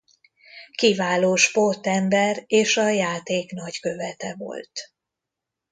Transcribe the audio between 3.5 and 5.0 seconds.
nagykövete volt.